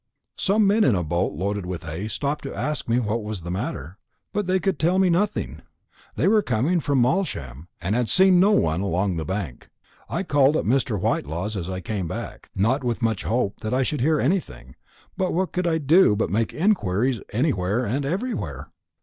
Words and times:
Some 0.39 0.65
men 0.65 0.83
in 0.83 0.95
a 0.95 1.03
boat 1.03 1.33
loaded 1.33 1.63
with 1.67 1.83
hay 1.83 2.07
stopped 2.07 2.41
to 2.45 2.55
ask 2.55 2.89
me 2.89 2.97
what 2.99 3.23
was 3.23 3.41
the 3.41 3.51
matter, 3.51 3.99
but 4.33 4.47
they 4.47 4.59
could 4.59 4.79
tell 4.79 4.97
me 4.97 5.11
nothing. 5.11 5.61
They 6.15 6.27
were 6.27 6.41
coming 6.41 6.79
from 6.79 6.99
Malsham, 7.01 7.67
and 7.79 7.93
had 7.93 8.09
seen 8.09 8.39
no 8.39 8.49
one 8.51 8.81
along 8.81 9.17
the 9.17 9.25
bank. 9.25 9.69
I 10.09 10.23
called 10.23 10.57
at 10.57 10.65
Mr. 10.65 10.99
Whitelaw's 10.99 11.55
as 11.55 11.69
I 11.69 11.81
came 11.81 12.07
back, 12.07 12.49
not 12.55 12.83
with 12.83 13.03
much 13.03 13.25
hope 13.25 13.59
that 13.59 13.75
I 13.75 13.83
should 13.83 14.01
hear 14.01 14.19
anything; 14.19 14.75
but 15.17 15.33
what 15.35 15.51
could 15.51 15.67
I 15.67 15.77
do 15.77 16.15
but 16.15 16.31
make 16.31 16.51
inquiries 16.51 17.19
anywhere 17.31 17.85
and 17.85 18.03
everywhere? 18.03 18.71